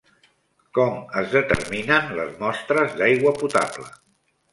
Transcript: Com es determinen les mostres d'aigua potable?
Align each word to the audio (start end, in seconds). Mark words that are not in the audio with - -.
Com 0.77 0.95
es 1.19 1.35
determinen 1.35 2.09
les 2.21 2.31
mostres 2.45 2.97
d'aigua 3.03 3.35
potable? 3.43 3.87